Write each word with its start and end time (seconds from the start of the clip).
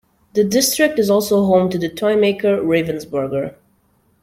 The 0.33 0.43
district 0.43 0.97
is 0.97 1.11
also 1.11 1.45
home 1.45 1.69
to 1.69 1.77
the 1.77 1.87
toymaker 1.87 2.57
Ravensburger. 2.57 3.53